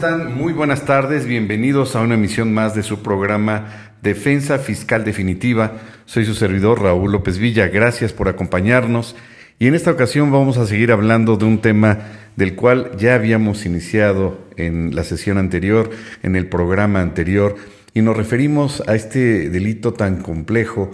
[0.00, 5.74] Muy buenas tardes, bienvenidos a una emisión más de su programa Defensa Fiscal Definitiva.
[6.06, 9.14] Soy su servidor Raúl López Villa, gracias por acompañarnos.
[9.58, 11.98] Y en esta ocasión vamos a seguir hablando de un tema
[12.34, 15.90] del cual ya habíamos iniciado en la sesión anterior,
[16.22, 17.56] en el programa anterior,
[17.92, 20.90] y nos referimos a este delito tan complejo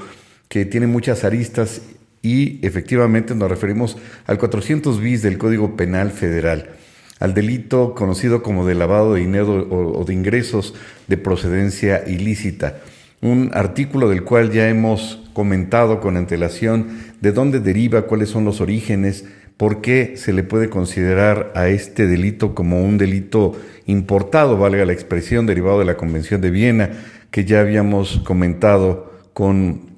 [0.49, 1.83] que tiene muchas aristas
[2.23, 6.71] y efectivamente nos referimos al 400 bis del Código Penal Federal
[7.19, 10.75] al delito conocido como de lavado de dinero o, de ingresos
[11.07, 12.79] de procedencia ilícita,
[13.23, 16.89] un artículo del cual ya hemos comentado con antelación
[17.21, 19.25] de dónde deriva, cuáles son los orígenes,
[19.57, 23.53] por qué se le puede considerar a este delito como un delito
[23.87, 26.91] importado, valga la expresión, derivado de la Convención de Viena,
[27.31, 29.91] que ya habíamos comentado con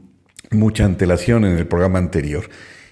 [0.51, 2.49] mucha antelación en el programa anterior.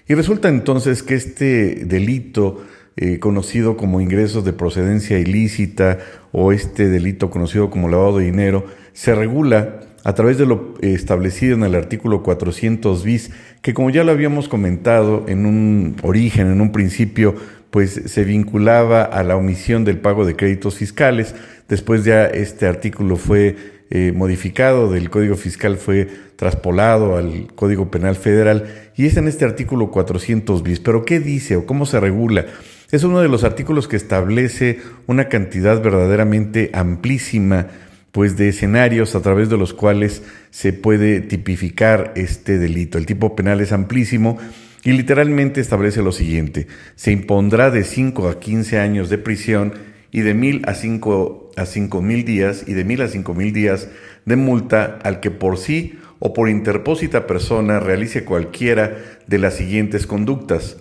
[0.07, 2.65] Y resulta entonces que este delito
[2.97, 5.99] eh, conocido como ingresos de procedencia ilícita
[6.31, 11.55] o este delito conocido como lavado de dinero, se regula a través de lo establecido
[11.55, 13.29] en el artículo 400 bis,
[13.61, 17.35] que como ya lo habíamos comentado en un origen, en un principio,
[17.69, 21.35] pues se vinculaba a la omisión del pago de créditos fiscales.
[21.67, 23.55] Después ya este artículo fue
[23.89, 29.45] eh, modificado del Código Fiscal, fue traspolado al Código Penal Federal y es en este
[29.45, 30.79] artículo 400 bis.
[30.79, 32.45] Pero ¿qué dice o cómo se regula?
[32.89, 37.67] Es uno de los artículos que establece una cantidad verdaderamente amplísima
[38.13, 42.97] pues de escenarios a través de los cuales se puede tipificar este delito.
[42.97, 44.37] El tipo penal es amplísimo
[44.85, 49.73] y literalmente establece lo siguiente: se impondrá de 5 a 15 años de prisión
[50.09, 53.51] y de mil a 5 a cinco mil días y de mil a cinco mil
[53.51, 53.89] días
[54.25, 58.95] de multa al que por sí o por interpósita persona realice cualquiera
[59.25, 60.77] de las siguientes conductas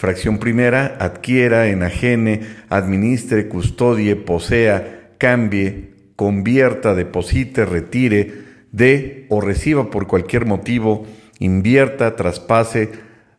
[0.00, 2.40] Fracción primera, adquiera, enajene,
[2.70, 8.32] administre, custodie, posea, cambie, convierta, deposite, retire,
[8.72, 11.04] dé o reciba por cualquier motivo,
[11.38, 12.88] invierta, traspase,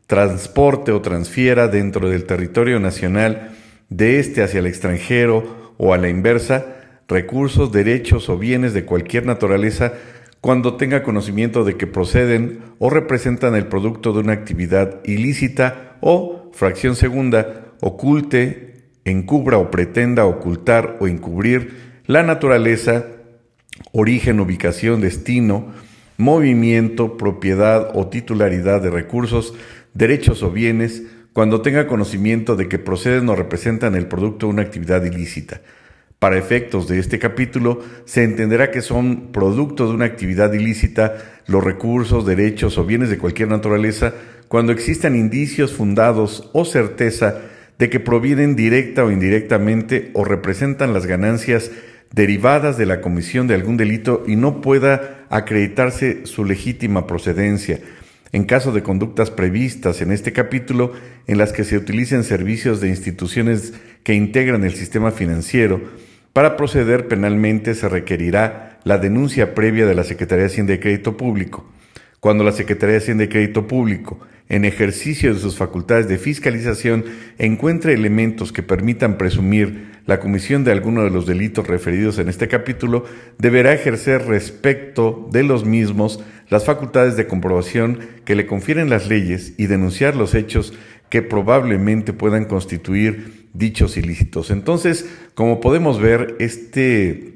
[0.05, 3.55] transporte o transfiera dentro del territorio nacional
[3.89, 6.75] de este hacia el extranjero o a la inversa,
[7.07, 9.93] recursos, derechos o bienes de cualquier naturaleza
[10.41, 16.40] cuando tenga conocimiento de que proceden o representan el producto de una actividad ilícita o
[16.53, 23.05] fracción segunda, oculte, encubra o pretenda ocultar o encubrir la naturaleza,
[23.91, 25.73] origen, ubicación, destino,
[26.17, 29.55] movimiento, propiedad o titularidad de recursos,
[29.93, 31.03] derechos o bienes,
[31.33, 35.61] cuando tenga conocimiento de que proceden o representan el producto de una actividad ilícita.
[36.19, 41.15] Para efectos de este capítulo, se entenderá que son producto de una actividad ilícita
[41.47, 44.13] los recursos, derechos o bienes de cualquier naturaleza
[44.51, 47.39] cuando existan indicios fundados o certeza
[47.79, 51.71] de que provienen directa o indirectamente o representan las ganancias
[52.11, 57.79] derivadas de la comisión de algún delito y no pueda acreditarse su legítima procedencia.
[58.33, 60.91] En caso de conductas previstas en este capítulo
[61.27, 63.73] en las que se utilicen servicios de instituciones
[64.03, 65.79] que integran el sistema financiero,
[66.33, 71.71] para proceder penalmente se requerirá la denuncia previa de la Secretaría de Hacienda Crédito Público.
[72.19, 74.19] Cuando la Secretaría de Hacienda Crédito Público
[74.51, 77.05] en ejercicio de sus facultades de fiscalización,
[77.37, 82.49] encuentre elementos que permitan presumir la comisión de alguno de los delitos referidos en este
[82.49, 83.05] capítulo,
[83.37, 89.53] deberá ejercer respecto de los mismos las facultades de comprobación que le confieren las leyes
[89.57, 90.73] y denunciar los hechos
[91.09, 94.51] que probablemente puedan constituir dichos ilícitos.
[94.51, 97.35] Entonces, como podemos ver, este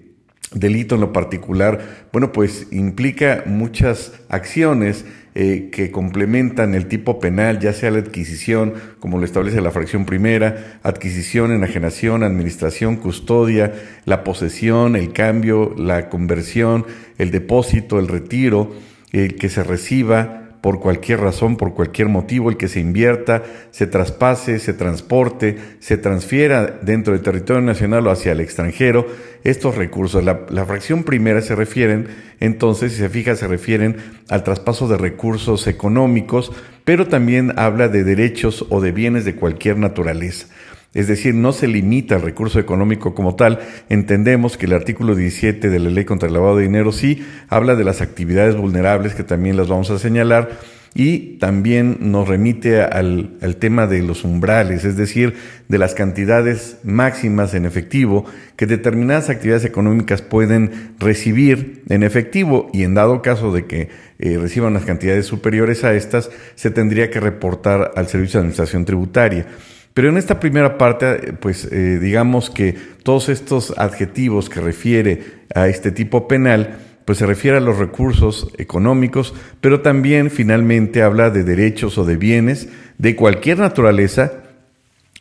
[0.51, 5.05] delito en lo particular, bueno, pues implica muchas acciones
[5.37, 10.05] eh, que complementan el tipo penal, ya sea la adquisición, como lo establece la fracción
[10.05, 13.73] primera, adquisición, enajenación, administración, custodia,
[14.05, 16.85] la posesión, el cambio, la conversión,
[17.17, 18.73] el depósito, el retiro,
[19.11, 23.85] el que se reciba, por cualquier razón, por cualquier motivo, el que se invierta, se
[23.85, 29.05] traspase, se transporte, se transfiera dentro del territorio nacional o hacia el extranjero,
[29.43, 30.23] estos recursos.
[30.23, 32.07] La, fracción primera se refieren,
[32.39, 33.97] entonces, si se fija, se refieren
[34.27, 36.51] al traspaso de recursos económicos,
[36.83, 40.47] pero también habla de derechos o de bienes de cualquier naturaleza.
[40.95, 43.59] Es decir, no se limita al recurso económico como tal.
[43.89, 47.75] Entendemos que el artículo 17 de la ley contra el lavado de dinero sí habla
[47.75, 50.49] de las actividades vulnerables, que también las vamos a señalar,
[50.97, 55.33] y también nos remite al, tema de los umbrales, es decir,
[55.67, 58.25] de las cantidades máximas en efectivo
[58.55, 63.89] que determinadas actividades económicas pueden recibir en efectivo y en dado caso de que
[64.19, 68.85] eh, reciban las cantidades superiores a estas, se tendría que reportar al Servicio de Administración
[68.85, 69.47] Tributaria.
[69.95, 75.23] Pero en esta primera parte, pues eh, digamos que todos estos adjetivos que refiere
[75.55, 81.29] a este tipo penal, pues se refiere a los recursos económicos, pero también finalmente habla
[81.29, 84.43] de derechos o de bienes de cualquier naturaleza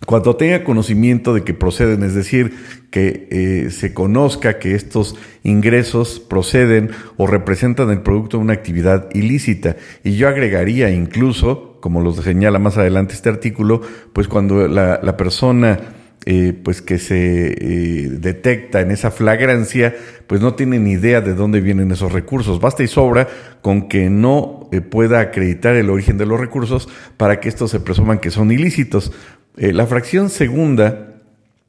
[0.07, 2.55] cuando tenga conocimiento de que proceden, es decir,
[2.91, 9.09] que eh, se conozca que estos ingresos proceden o representan el producto de una actividad
[9.15, 9.77] ilícita.
[10.03, 13.83] Y yo agregaría incluso, como lo señala más adelante este artículo,
[14.15, 15.79] pues cuando la, persona
[16.25, 19.95] eh, pues que se eh, detecta en esa flagrancia,
[20.27, 22.59] pues no tiene ni idea de dónde vienen esos recursos.
[22.59, 23.29] Basta y sobra
[23.61, 26.89] con que no pueda acreditar el origen de los recursos
[27.19, 29.13] para que estos se presuman que son ilícitos.
[29.59, 31.17] Eh, la fracción segunda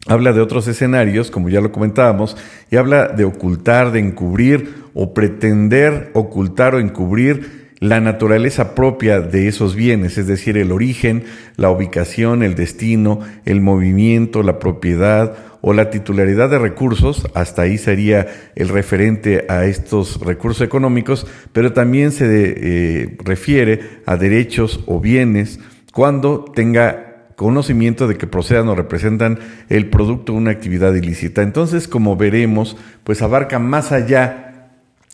[0.07, 2.37] habla de otros escenarios, como ya lo comentábamos,
[2.71, 9.47] y habla de ocultar, de encubrir o pretender ocultar o encubrir la naturaleza propia de
[9.47, 11.23] esos bienes, es decir, el origen,
[11.57, 17.77] la ubicación, el destino, el movimiento, la propiedad o la titularidad de recursos, hasta ahí
[17.77, 24.99] sería el referente a estos recursos económicos, pero también se eh, refiere a derechos o
[24.99, 25.59] bienes
[25.91, 27.05] cuando tenga
[27.35, 29.39] conocimiento de que procedan o representan
[29.69, 31.41] el producto de una actividad ilícita.
[31.41, 34.44] Entonces, como veremos, pues abarca más allá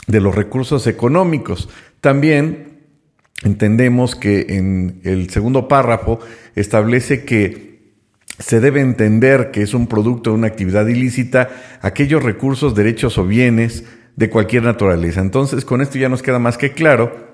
[0.07, 1.69] de los recursos económicos.
[1.99, 2.79] También
[3.43, 6.19] entendemos que en el segundo párrafo
[6.55, 7.71] establece que
[8.39, 11.49] se debe entender que es un producto de una actividad ilícita
[11.81, 15.21] aquellos recursos, derechos o bienes de cualquier naturaleza.
[15.21, 17.31] Entonces, con esto ya nos queda más que claro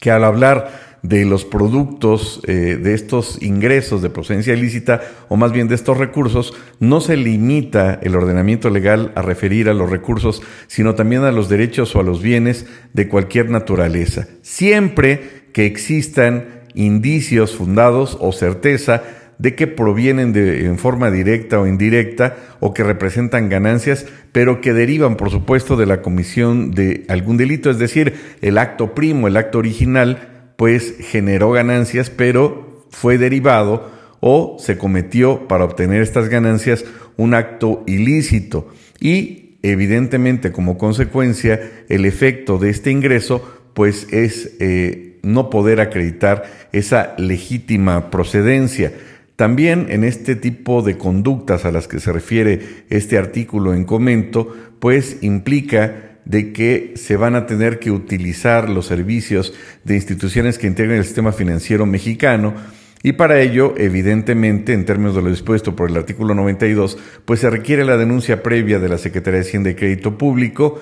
[0.00, 5.52] que al hablar de los productos, eh, de estos ingresos de procedencia ilícita, o más
[5.52, 10.42] bien de estos recursos, no se limita el ordenamiento legal a referir a los recursos,
[10.66, 16.60] sino también a los derechos o a los bienes de cualquier naturaleza, siempre que existan
[16.74, 19.02] indicios fundados o certeza
[19.38, 24.74] de que provienen de, en forma directa o indirecta o que representan ganancias, pero que
[24.74, 29.38] derivan, por supuesto, de la comisión de algún delito, es decir, el acto primo, el
[29.38, 33.90] acto original, pues generó ganancias, pero fue derivado
[34.20, 36.84] o se cometió para obtener estas ganancias
[37.16, 38.68] un acto ilícito
[39.00, 41.58] y evidentemente como consecuencia
[41.88, 43.42] el efecto de este ingreso
[43.72, 48.92] pues es eh, no poder acreditar esa legítima procedencia.
[49.36, 54.54] También en este tipo de conductas a las que se refiere este artículo en comento,
[54.78, 59.52] pues implica de que se van a tener que utilizar los servicios
[59.84, 62.54] de instituciones que integran el sistema financiero mexicano.
[63.02, 67.50] Y para ello, evidentemente, en términos de lo dispuesto por el artículo 92, pues se
[67.50, 70.80] requiere la denuncia previa de la Secretaría de Hacienda y Crédito Público.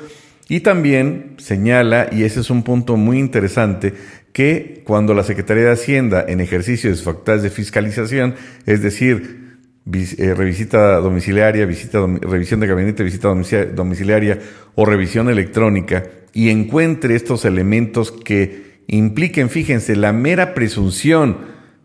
[0.49, 3.93] Y también señala, y ese es un punto muy interesante,
[4.32, 8.34] que cuando la Secretaría de Hacienda, en ejercicio de sus facultades de fiscalización,
[8.67, 9.47] es decir,
[9.91, 14.39] eh, revisita domiciliaria, visita, revisión de gabinete, visita domiciliaria
[14.75, 16.05] o revisión electrónica
[16.35, 21.39] y encuentre estos elementos que impliquen, fíjense, la mera presunción,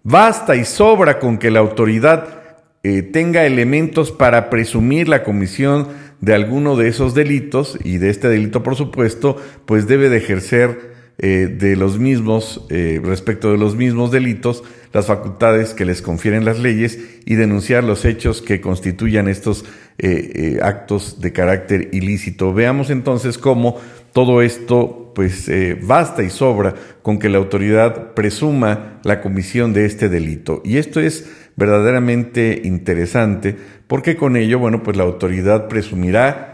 [0.03, 2.41] basta y sobra con que la autoridad
[2.83, 5.87] eh, tenga elementos para presumir la comisión
[6.19, 10.92] de alguno de esos delitos y de este delito, por supuesto, pues debe de ejercer
[11.19, 16.43] eh, de los mismos, eh, respecto de los mismos delitos, las facultades que les confieren
[16.43, 19.63] las leyes y denunciar los hechos que constituyan estos
[19.99, 22.51] eh, actos de carácter ilícito.
[22.51, 23.79] Veamos entonces cómo
[24.11, 25.51] todo esto pues
[25.83, 30.61] basta y sobra con que la autoridad presuma la comisión de este delito.
[30.65, 33.55] Y esto es verdaderamente interesante
[33.85, 36.53] porque con ello, bueno, pues la autoridad presumirá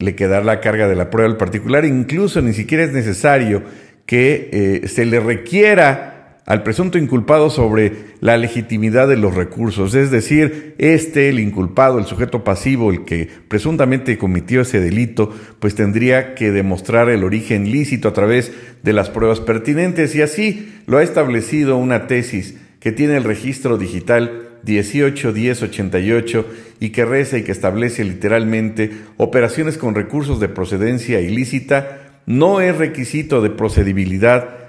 [0.00, 3.62] le quedará la carga de la prueba al particular, incluso ni siquiera es necesario
[4.10, 4.50] que
[4.82, 10.74] eh, se le requiera al presunto inculpado sobre la legitimidad de los recursos, es decir,
[10.78, 16.50] este, el inculpado, el sujeto pasivo, el que presuntamente cometió ese delito, pues tendría que
[16.50, 18.50] demostrar el origen lícito a través
[18.82, 20.16] de las pruebas pertinentes.
[20.16, 26.46] Y así lo ha establecido una tesis que tiene el registro digital 181088
[26.80, 32.76] y que reza y que establece literalmente operaciones con recursos de procedencia ilícita no es
[32.76, 34.60] requisito de procedibilidad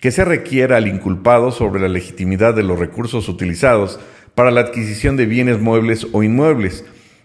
[0.00, 4.00] que se requiera al inculpado sobre la legitimidad de los recursos utilizados
[4.34, 6.84] para la adquisición de bienes muebles o inmuebles.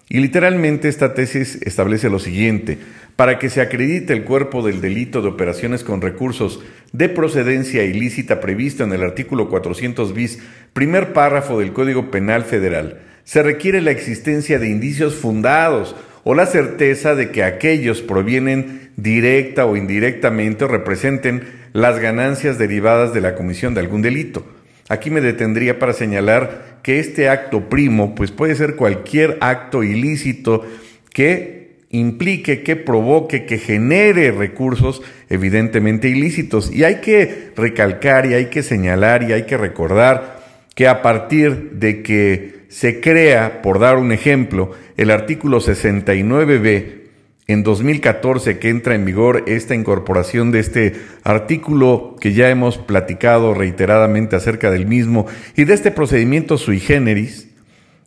[0.09, 2.77] Y literalmente esta tesis establece lo siguiente,
[3.15, 8.41] para que se acredite el cuerpo del delito de operaciones con recursos de procedencia ilícita
[8.41, 10.39] previsto en el artículo 400 bis,
[10.73, 15.95] primer párrafo del Código Penal Federal, se requiere la existencia de indicios fundados
[16.25, 23.21] o la certeza de que aquellos provienen directa o indirectamente representen las ganancias derivadas de
[23.21, 24.43] la comisión de algún delito.
[24.89, 30.65] Aquí me detendría para señalar que este acto primo pues puede ser cualquier acto ilícito
[31.13, 36.71] que implique, que provoque, que genere recursos evidentemente ilícitos.
[36.71, 41.71] Y hay que recalcar y hay que señalar y hay que recordar que a partir
[41.73, 47.05] de que se crea, por dar un ejemplo, el artículo 69b
[47.47, 50.93] en 2014 que entra en vigor esta incorporación de este
[51.23, 57.49] artículo que ya hemos platicado reiteradamente acerca del mismo y de este procedimiento sui generis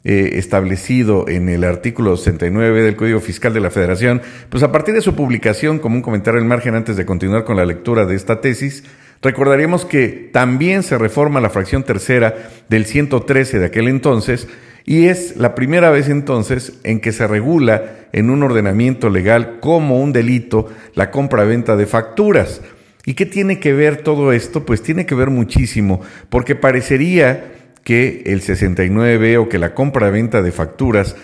[0.04, 4.94] eh, establecido en el artículo 69 del Código Fiscal de la Federación, pues a partir
[4.94, 8.14] de su publicación, como un comentario en margen antes de continuar con la lectura de
[8.14, 8.84] esta tesis,
[9.22, 14.48] recordaríamos que también se reforma la fracción tercera del 113 de aquel entonces,
[14.84, 20.00] y es la primera vez entonces en que se regula en un ordenamiento legal como
[20.00, 22.62] un delito la compra-venta de facturas.
[23.04, 24.64] ¿Y qué tiene que ver todo esto?
[24.64, 27.52] Pues tiene que ver muchísimo, porque parecería
[27.84, 31.16] que el 69 o que la compra-venta de facturas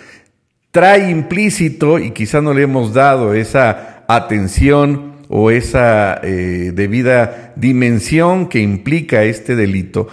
[0.71, 8.49] trae implícito, y quizá no le hemos dado esa atención o esa eh, debida dimensión
[8.49, 10.09] que implica este delito,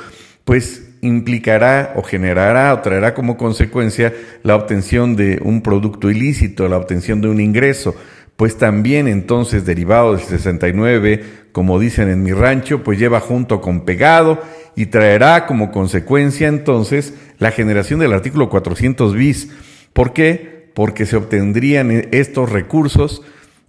[0.46, 4.14] pues implicará o generará o traerá como consecuencia
[4.44, 7.96] la obtención de un producto ilícito, la obtención de un ingreso,
[8.36, 13.82] pues también entonces derivado del 69, como dicen en mi rancho, pues lleva junto con
[13.82, 14.42] pegado
[14.76, 19.50] y traerá como consecuencia entonces la generación del artículo 400 bis.
[19.94, 20.70] ¿Por qué?
[20.74, 23.22] Porque se obtendrían estos recursos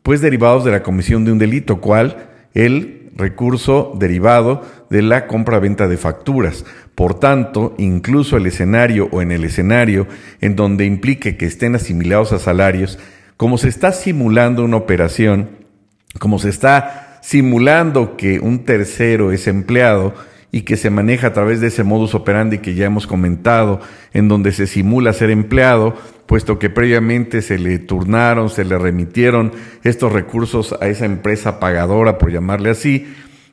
[0.03, 5.89] pues derivados de la comisión de un delito, cual el recurso derivado de la compra-venta
[5.89, 6.65] de facturas.
[6.95, 10.07] Por tanto, incluso el escenario o en el escenario
[10.41, 12.99] en donde implique que estén asimilados a salarios,
[13.37, 15.51] como se está simulando una operación,
[16.19, 20.15] como se está simulando que un tercero es empleado
[20.51, 23.81] y que se maneja a través de ese modus operandi que ya hemos comentado,
[24.13, 25.95] en donde se simula ser empleado,
[26.33, 29.53] puesto que previamente se le turnaron, se le remitieron
[29.85, 33.07] estos recursos a esa empresa pagadora, por llamarle así,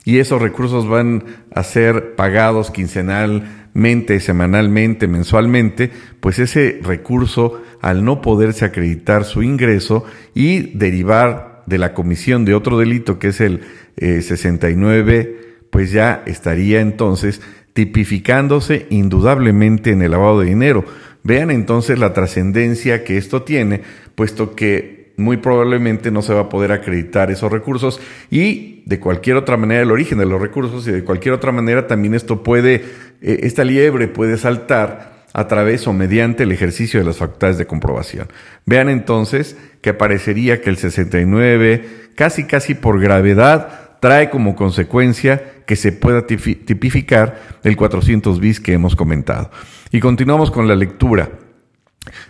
[0.05, 8.21] y esos recursos van a ser pagados quincenalmente, semanalmente, mensualmente, pues ese recurso, al no
[8.21, 13.59] poderse acreditar su ingreso y derivar de la comisión de otro delito, que es el
[13.97, 17.41] 69, eh, pues ya estaría entonces
[17.73, 20.85] tipificándose indudablemente en el lavado de dinero.
[21.23, 23.81] Vean entonces la trascendencia que esto tiene,
[24.15, 27.99] puesto que muy probablemente no se va a poder acreditar esos recursos
[28.31, 31.87] y de cualquier otra manera el origen de los recursos y de cualquier otra manera
[31.87, 32.75] también esto puede,
[33.21, 37.67] eh, esta liebre puede saltar a través o mediante el ejercicio de las facultades de
[37.67, 38.27] comprobación.
[38.65, 41.85] Vean entonces que parecería que el 69,
[42.15, 48.73] casi casi por gravedad, trae como consecuencia que se pueda tipificar el 400 bis que
[48.73, 49.51] hemos comentado.
[49.91, 51.31] Y continuamos con la lectura.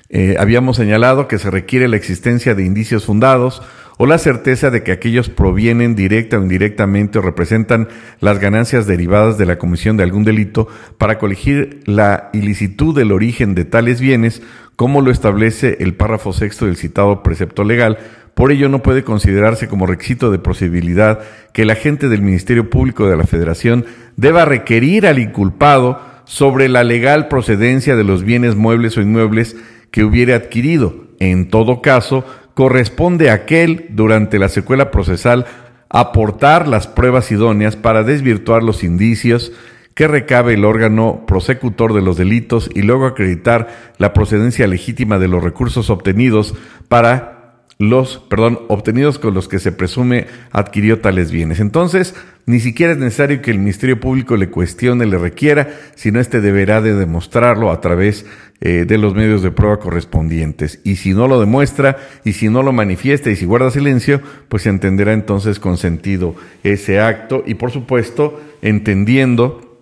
[0.10, 3.62] Eh, habíamos señalado que se requiere la existencia de indicios fundados
[3.98, 7.90] o la certeza de que aquellos provienen directa o indirectamente o representan
[8.22, 13.56] las ganancias derivadas de la comisión de algún delito para colegir la ilicitud del origen
[13.56, 14.42] de tales bienes,
[14.78, 17.98] como lo establece el párrafo sexto del citado precepto legal.
[18.36, 21.20] Por ello no puede considerarse como requisito de posibilidad
[21.52, 23.86] que el agente del Ministerio Público de la Federación
[24.16, 26.00] deba requerir al inculpado
[26.30, 29.56] sobre la legal procedencia de los bienes muebles o inmuebles
[29.90, 30.94] que hubiere adquirido.
[31.20, 35.48] En todo caso, corresponde a aquel, durante la secuela procesal,
[35.90, 39.52] aportar las pruebas idóneas para desvirtuar los indicios
[39.96, 45.30] que recabe el órgano prosecutor de los delitos y luego acreditar la procedencia legítima de
[45.30, 46.54] los recursos obtenidos
[46.90, 47.39] para
[47.80, 51.62] los, perdón, obtenidos con los que se presume adquirió tales bienes.
[51.62, 52.14] Entonces,
[52.46, 56.82] ni siquiera es necesario que el Ministerio Público le cuestione, le requiera, sino este deberá
[56.82, 58.26] de demostrarlo a través
[58.60, 60.82] eh, de los medios de prueba correspondientes.
[60.84, 61.96] Y si no lo demuestra,
[62.26, 66.36] y si no lo manifiesta, y si guarda silencio, pues se entenderá entonces con sentido
[66.64, 69.80] ese acto y, por supuesto, entendiendo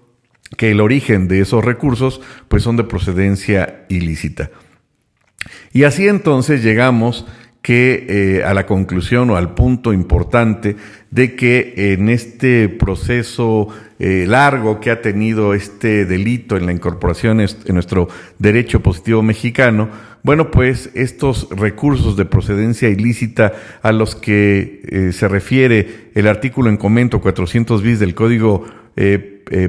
[0.55, 4.51] que el origen de esos recursos, pues son de procedencia ilícita.
[5.73, 7.25] Y así entonces llegamos
[7.61, 10.75] que eh, a la conclusión o al punto importante
[11.11, 13.67] de que en este proceso
[13.99, 18.07] eh, largo que ha tenido este delito en la incorporación en nuestro
[18.39, 19.89] derecho positivo mexicano,
[20.23, 26.69] bueno, pues estos recursos de procedencia ilícita a los que eh, se refiere el artículo
[26.69, 28.65] en comento 400 bis del Código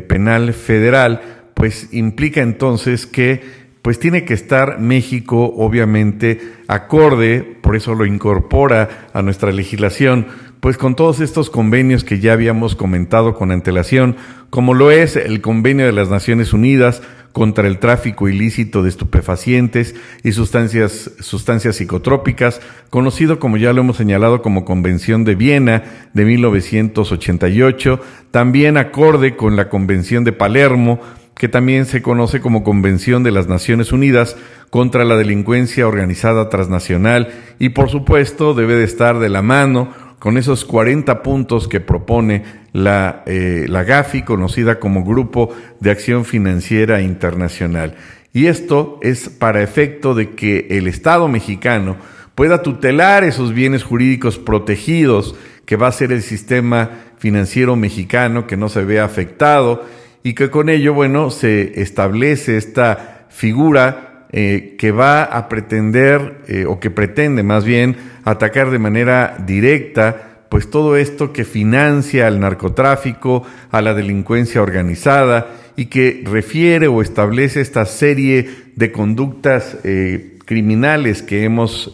[0.08, 1.20] Penal Federal,
[1.52, 3.42] pues implica entonces que
[3.82, 10.26] pues tiene que estar México obviamente acorde, por eso lo incorpora a nuestra legislación,
[10.60, 14.16] pues con todos estos convenios que ya habíamos comentado con antelación,
[14.50, 19.94] como lo es el convenio de las Naciones Unidas contra el tráfico ilícito de estupefacientes
[20.24, 26.24] y sustancias, sustancias psicotrópicas, conocido como ya lo hemos señalado como Convención de Viena de
[26.24, 28.00] 1988,
[28.32, 31.00] también acorde con la Convención de Palermo,
[31.38, 34.36] que también se conoce como Convención de las Naciones Unidas
[34.70, 37.28] contra la Delincuencia Organizada Transnacional
[37.58, 42.42] y por supuesto debe de estar de la mano con esos 40 puntos que propone
[42.72, 47.94] la, eh, la GAFI, conocida como Grupo de Acción Financiera Internacional.
[48.32, 51.96] Y esto es para efecto de que el Estado mexicano
[52.34, 58.56] pueda tutelar esos bienes jurídicos protegidos que va a ser el sistema financiero mexicano, que
[58.56, 59.84] no se vea afectado
[60.28, 66.66] y que con ello, bueno, se establece esta figura eh, que va a pretender, eh,
[66.66, 72.40] o que pretende más bien, atacar de manera directa pues todo esto que financia al
[72.40, 80.36] narcotráfico, a la delincuencia organizada y que refiere o establece esta serie de conductas eh,
[80.44, 81.90] criminales que hemos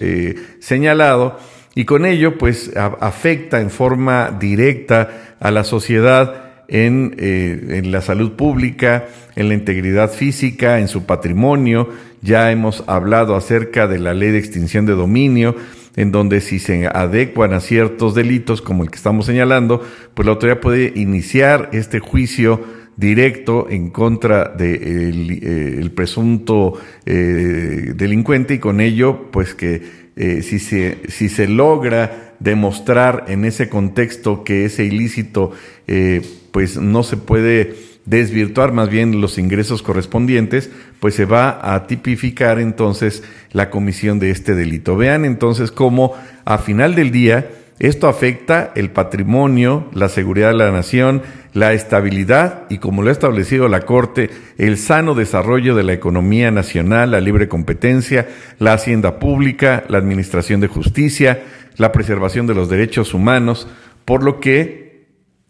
[0.58, 1.38] señalado
[1.76, 8.00] y con ello pues afecta en forma directa a la sociedad en, eh, en, la
[8.00, 9.06] salud pública,
[9.36, 11.88] en la integridad física, en su patrimonio.
[12.22, 15.56] Ya hemos hablado acerca de la ley de extinción de dominio
[15.96, 19.80] en donde si se adecuan a ciertos delitos como el que estamos señalando,
[20.14, 22.62] pues la autoridad puede iniciar este juicio
[22.96, 26.74] directo en contra del de el, presunto
[27.06, 33.44] eh, delincuente y con ello, pues que eh, si, se, si se logra demostrar en
[33.44, 35.52] ese contexto que ese ilícito,
[35.86, 36.22] eh,
[36.52, 37.74] pues no se puede
[38.04, 43.22] desvirtuar más bien los ingresos correspondientes, pues se va a tipificar entonces
[43.52, 44.96] la comisión de este delito.
[44.96, 50.70] Vean entonces cómo a final del día esto afecta el patrimonio, la seguridad de la
[50.70, 55.92] nación, la estabilidad y, como lo ha establecido la Corte, el sano desarrollo de la
[55.92, 61.42] economía nacional, la libre competencia, la hacienda pública, la administración de justicia,
[61.76, 63.66] la preservación de los derechos humanos,
[64.04, 65.08] por lo que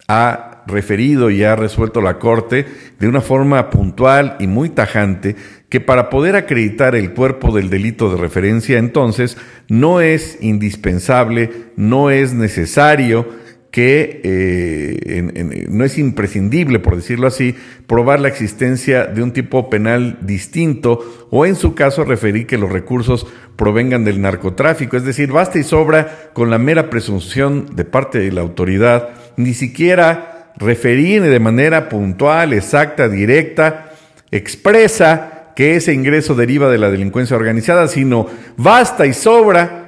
[0.09, 2.67] ha referido y ha resuelto la Corte
[2.99, 5.37] de una forma puntual y muy tajante
[5.69, 9.37] que para poder acreditar el cuerpo del delito de referencia entonces
[9.69, 13.27] no es indispensable, no es necesario
[13.75, 17.57] que eh, no es imprescindible, por decirlo así,
[17.89, 22.71] probar la existencia de un tipo penal distinto o en su caso referir que los
[22.71, 24.97] recursos provengan del narcotráfico.
[24.97, 29.55] Es decir, basta y sobra con la mera presunción de parte de la autoridad, ni
[29.55, 33.93] siquiera referir de manera puntual, exacta, directa,
[34.31, 39.85] expresa que ese ingreso deriva de la delincuencia organizada, sino basta y sobra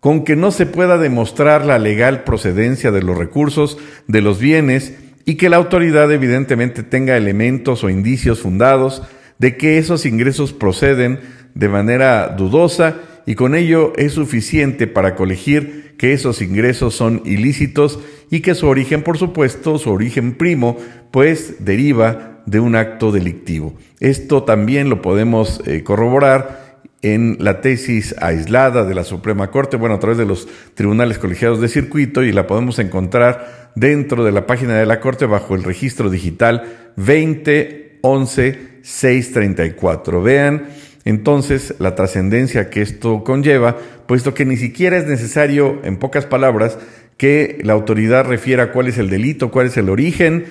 [0.00, 4.94] con que no se pueda demostrar la legal procedencia de los recursos, de los bienes,
[5.26, 9.02] y que la autoridad evidentemente tenga elementos o indicios fundados
[9.38, 11.20] de que esos ingresos proceden
[11.54, 18.00] de manera dudosa y con ello es suficiente para colegir que esos ingresos son ilícitos
[18.30, 20.78] y que su origen, por supuesto, su origen primo,
[21.10, 23.74] pues deriva de un acto delictivo.
[24.00, 29.96] Esto también lo podemos eh, corroborar en la tesis aislada de la Suprema Corte, bueno,
[29.96, 34.46] a través de los tribunales colegiados de circuito y la podemos encontrar dentro de la
[34.46, 40.22] página de la Corte bajo el registro digital 2011 634.
[40.22, 40.68] Vean
[41.04, 46.78] entonces la trascendencia que esto conlleva, puesto que ni siquiera es necesario, en pocas palabras,
[47.16, 50.44] que la autoridad refiera cuál es el delito, cuál es el origen,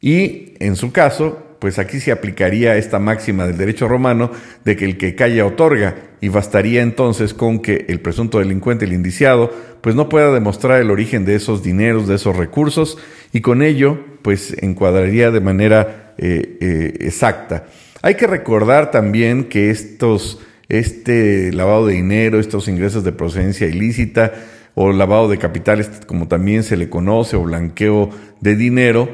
[0.00, 4.30] y en su caso, pues aquí se aplicaría esta máxima del derecho romano
[4.64, 8.92] de que el que calla otorga, y bastaría entonces con que el presunto delincuente, el
[8.92, 12.98] indiciado, pues no pueda demostrar el origen de esos dineros, de esos recursos,
[13.32, 17.66] y con ello, pues encuadraría de manera eh, eh, exacta.
[18.02, 24.32] Hay que recordar también que estos, este lavado de dinero, estos ingresos de procedencia ilícita
[24.74, 28.08] o lavado de capitales, como también se le conoce, o blanqueo
[28.40, 29.08] de dinero,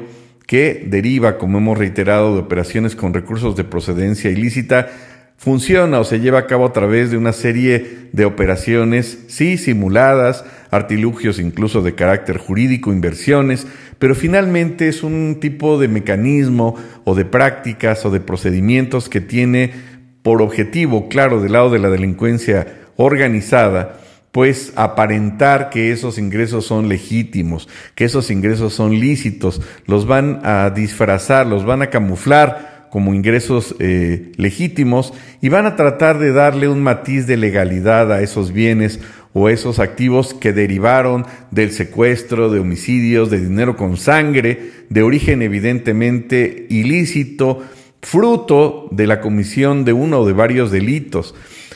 [0.45, 4.87] que deriva, como hemos reiterado, de operaciones con recursos de procedencia ilícita,
[5.35, 10.45] funciona o se lleva a cabo a través de una serie de operaciones, sí, simuladas,
[10.71, 13.67] artilugios incluso de carácter jurídico, inversiones,
[13.99, 19.71] pero finalmente es un tipo de mecanismo o de prácticas o de procedimientos que tiene
[20.21, 23.99] por objetivo, claro, del lado de la delincuencia organizada,
[24.31, 30.69] pues aparentar que esos ingresos son legítimos, que esos ingresos son lícitos, los van a
[30.69, 36.67] disfrazar, los van a camuflar como ingresos eh, legítimos y van a tratar de darle
[36.67, 38.99] un matiz de legalidad a esos bienes
[39.37, 45.43] o esos activos que derivaron del secuestro, de homicidios, de dinero con sangre, de origen
[45.43, 47.61] evidentemente ilícito
[48.01, 51.35] fruto de la comisión de uno o de varios delitos.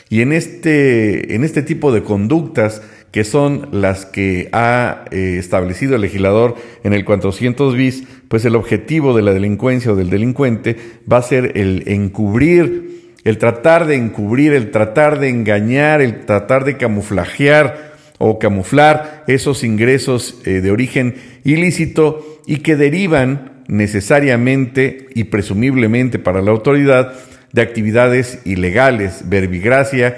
[0.09, 5.95] Y en este, en este tipo de conductas, que son las que ha eh, establecido
[5.95, 10.77] el legislador en el 400 bis, pues el objetivo de la delincuencia o del delincuente
[11.11, 12.90] va a ser el encubrir,
[13.23, 19.63] el tratar de encubrir, el tratar de engañar, el tratar de camuflajear o camuflar esos
[19.63, 27.13] ingresos eh, de origen ilícito y que derivan necesariamente y presumiblemente para la autoridad
[27.51, 30.17] de actividades ilegales, verbigracia,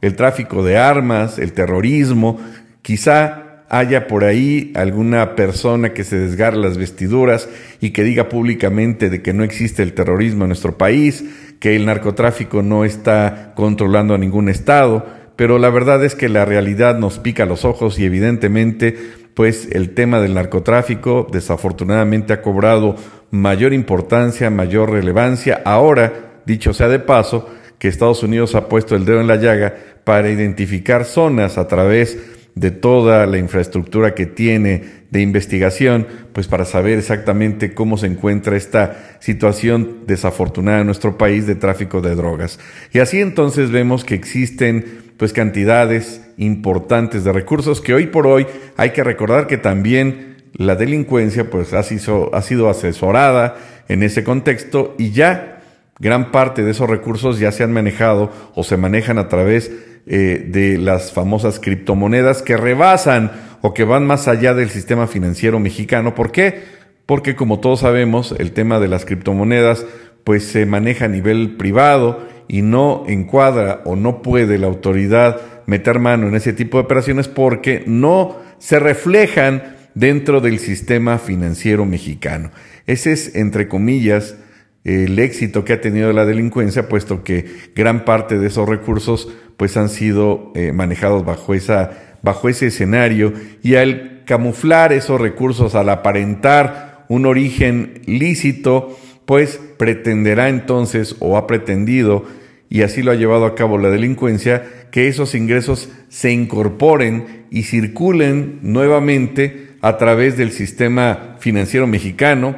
[0.00, 2.40] el tráfico de armas, el terrorismo,
[2.82, 3.41] quizá
[3.72, 7.48] haya por ahí alguna persona que se desgarre las vestiduras
[7.80, 11.24] y que diga públicamente de que no existe el terrorismo en nuestro país,
[11.58, 15.06] que el narcotráfico no está controlando a ningún estado,
[15.36, 18.94] pero la verdad es que la realidad nos pica los ojos y evidentemente
[19.32, 22.96] pues el tema del narcotráfico desafortunadamente ha cobrado
[23.30, 25.62] mayor importancia, mayor relevancia.
[25.64, 29.74] Ahora, dicho sea de paso, que Estados Unidos ha puesto el dedo en la llaga
[30.04, 32.18] para identificar zonas a través
[32.54, 38.56] de toda la infraestructura que tiene de investigación, pues para saber exactamente cómo se encuentra
[38.56, 42.58] esta situación desafortunada en nuestro país de tráfico de drogas.
[42.92, 48.46] Y así entonces vemos que existen pues cantidades importantes de recursos que hoy por hoy
[48.76, 53.56] hay que recordar que también la delincuencia pues ha sido, ha sido asesorada
[53.88, 55.60] en ese contexto y ya
[55.98, 59.70] gran parte de esos recursos ya se han manejado o se manejan a través
[60.06, 65.60] eh, de las famosas criptomonedas que rebasan o que van más allá del sistema financiero
[65.60, 66.14] mexicano.
[66.14, 66.62] ¿Por qué?
[67.06, 69.86] Porque como todos sabemos, el tema de las criptomonedas
[70.24, 75.98] pues se maneja a nivel privado y no encuadra o no puede la autoridad meter
[75.98, 82.50] mano en ese tipo de operaciones porque no se reflejan dentro del sistema financiero mexicano.
[82.86, 84.36] Ese es, entre comillas,
[84.84, 89.76] el éxito que ha tenido la delincuencia, puesto que gran parte de esos recursos pues
[89.76, 93.32] han sido eh, manejados bajo, esa, bajo ese escenario.
[93.62, 101.46] Y al camuflar esos recursos, al aparentar un origen lícito, pues pretenderá entonces o ha
[101.46, 102.24] pretendido,
[102.68, 107.64] y así lo ha llevado a cabo la delincuencia, que esos ingresos se incorporen y
[107.64, 112.56] circulen nuevamente a través del sistema financiero mexicano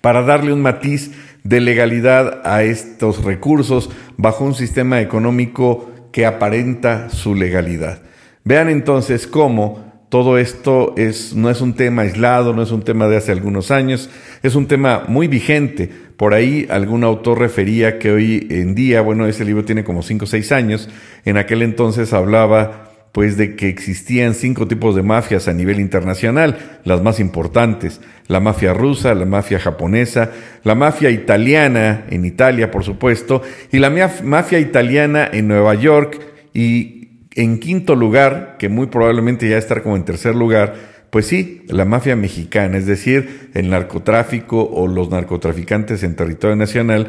[0.00, 1.10] para darle un matiz
[1.44, 8.00] de legalidad a estos recursos bajo un sistema económico que aparenta su legalidad.
[8.44, 13.08] Vean entonces cómo todo esto es, no es un tema aislado, no es un tema
[13.08, 14.08] de hace algunos años,
[14.42, 15.90] es un tema muy vigente.
[16.16, 20.24] Por ahí algún autor refería que hoy en día, bueno, ese libro tiene como 5
[20.24, 20.88] o 6 años,
[21.24, 26.80] en aquel entonces hablaba pues de que existían cinco tipos de mafias a nivel internacional,
[26.82, 30.32] las más importantes, la mafia rusa, la mafia japonesa,
[30.64, 33.90] la mafia italiana en Italia, por supuesto, y la
[34.24, 36.20] mafia italiana en Nueva York,
[36.54, 40.74] y en quinto lugar, que muy probablemente ya estar como en tercer lugar,
[41.10, 47.06] pues sí, la mafia mexicana, es decir, el narcotráfico o los narcotraficantes en territorio nacional,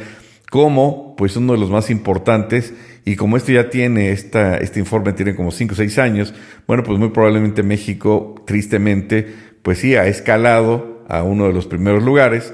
[0.51, 5.13] como pues uno de los más importantes y como esto ya tiene, esta, este informe
[5.13, 6.33] tiene como 5 o 6 años,
[6.65, 9.27] bueno, pues muy probablemente México, tristemente,
[9.61, 12.51] pues sí, ha escalado a uno de los primeros lugares,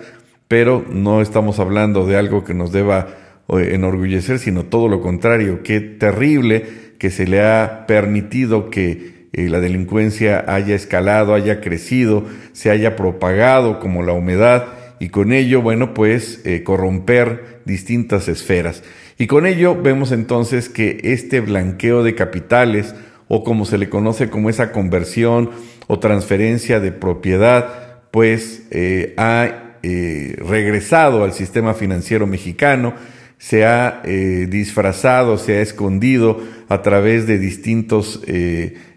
[0.50, 3.08] pero no estamos hablando de algo que nos deba
[3.48, 6.66] eh, enorgullecer, sino todo lo contrario, qué terrible
[7.00, 12.98] que se le ha permitido que eh, la delincuencia haya escalado, haya crecido, se haya
[12.98, 18.84] propagado como la humedad y con ello, bueno, pues eh, corromper distintas esferas.
[19.18, 22.94] Y con ello vemos entonces que este blanqueo de capitales,
[23.28, 25.50] o como se le conoce como esa conversión
[25.88, 32.94] o transferencia de propiedad, pues eh, ha eh, regresado al sistema financiero mexicano,
[33.40, 38.22] se ha disfrazado, se ha escondido a través de distintos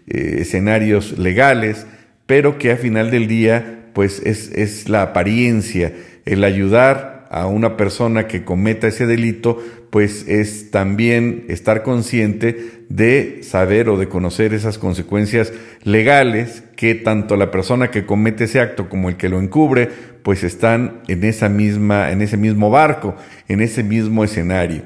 [0.05, 1.87] escenarios legales,
[2.27, 5.93] pero que a final del día pues es, es la apariencia,
[6.25, 13.39] el ayudar a una persona que cometa ese delito, pues es también estar consciente de
[13.41, 15.53] saber o de conocer esas consecuencias
[15.83, 19.89] legales que tanto la persona que comete ese acto como el que lo encubre,
[20.23, 23.15] pues están en esa misma, en ese mismo barco,
[23.47, 24.83] en ese mismo escenario.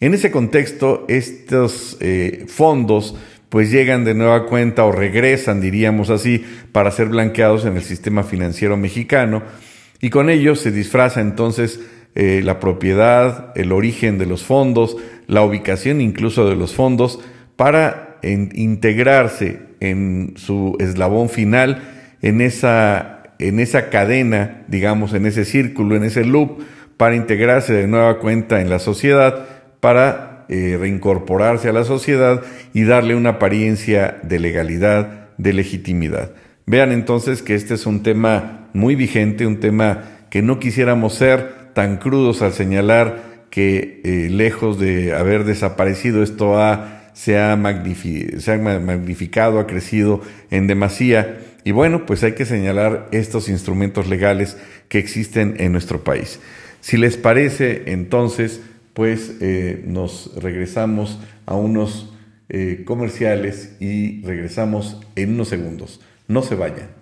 [0.00, 3.16] En ese contexto, estos eh, fondos
[3.48, 8.22] pues llegan de nueva cuenta o regresan, diríamos así, para ser blanqueados en el sistema
[8.22, 9.42] financiero mexicano.
[10.00, 11.80] Y con ello se disfraza entonces
[12.14, 17.20] eh, la propiedad, el origen de los fondos, la ubicación incluso de los fondos
[17.56, 21.82] para integrarse en su eslabón final,
[22.22, 26.62] en esa, en esa cadena, digamos, en ese círculo, en ese loop,
[26.96, 29.46] para integrarse de nueva cuenta en la sociedad,
[29.80, 36.30] para eh, reincorporarse a la sociedad y darle una apariencia de legalidad, de legitimidad.
[36.66, 41.72] Vean entonces que este es un tema muy vigente, un tema que no quisiéramos ser
[41.74, 47.56] tan crudos al señalar que eh, lejos de haber desaparecido esto ha, se, ha
[48.38, 51.38] se ha magnificado, ha crecido en demasía.
[51.64, 54.56] Y bueno, pues hay que señalar estos instrumentos legales
[54.88, 56.40] que existen en nuestro país.
[56.80, 58.60] Si les parece, entonces,
[58.96, 62.14] pues eh, nos regresamos a unos
[62.48, 66.00] eh, comerciales y regresamos en unos segundos.
[66.28, 66.95] No se vayan.